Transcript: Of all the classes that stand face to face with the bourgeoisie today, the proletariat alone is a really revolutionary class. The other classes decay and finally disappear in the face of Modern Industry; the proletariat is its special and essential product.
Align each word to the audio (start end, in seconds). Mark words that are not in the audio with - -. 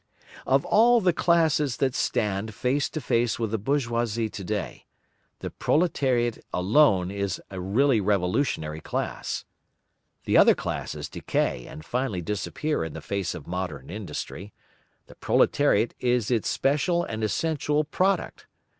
Of 0.47 0.65
all 0.65 0.99
the 0.99 1.13
classes 1.13 1.77
that 1.77 1.93
stand 1.93 2.55
face 2.55 2.89
to 2.89 2.99
face 2.99 3.37
with 3.37 3.51
the 3.51 3.59
bourgeoisie 3.59 4.29
today, 4.29 4.87
the 5.41 5.51
proletariat 5.51 6.43
alone 6.51 7.11
is 7.11 7.39
a 7.51 7.61
really 7.61 8.01
revolutionary 8.01 8.81
class. 8.81 9.45
The 10.25 10.37
other 10.37 10.55
classes 10.55 11.07
decay 11.07 11.67
and 11.67 11.85
finally 11.85 12.23
disappear 12.23 12.83
in 12.83 12.93
the 12.93 12.99
face 13.01 13.35
of 13.35 13.45
Modern 13.45 13.91
Industry; 13.91 14.51
the 15.05 15.13
proletariat 15.13 15.93
is 15.99 16.31
its 16.31 16.49
special 16.49 17.03
and 17.03 17.23
essential 17.23 17.83
product. 17.83 18.47